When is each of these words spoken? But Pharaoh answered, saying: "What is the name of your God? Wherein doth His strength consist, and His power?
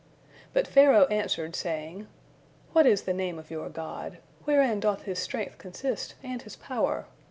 But 0.51 0.65
Pharaoh 0.65 1.05
answered, 1.11 1.55
saying: 1.55 2.07
"What 2.73 2.87
is 2.87 3.03
the 3.03 3.13
name 3.13 3.37
of 3.37 3.51
your 3.51 3.69
God? 3.69 4.17
Wherein 4.45 4.79
doth 4.79 5.03
His 5.03 5.19
strength 5.19 5.59
consist, 5.59 6.15
and 6.23 6.41
His 6.41 6.55
power? 6.55 7.05